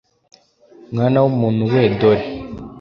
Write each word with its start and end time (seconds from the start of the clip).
mwana 0.91 1.17
w 1.23 1.25
umuntu 1.31 1.63
we 1.73 1.81
dore 1.99 2.23